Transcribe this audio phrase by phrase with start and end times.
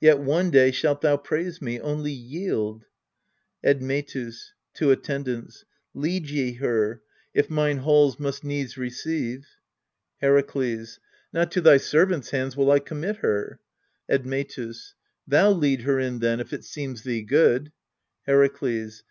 [0.00, 2.86] Yet one day shalt thou praise me: only yield.
[3.62, 5.64] Admetus [to ATTENDANTS].
[5.94, 7.00] Lead ye her,
[7.32, 9.46] if mine halls must needs receive.
[10.20, 10.98] Herakles.
[11.32, 13.60] Not to thy servants' hands will I commit her.
[14.10, 14.94] Admetus.
[15.28, 17.70] Thou lead her in then, if it seems thee good.
[18.26, 19.04] Herakles.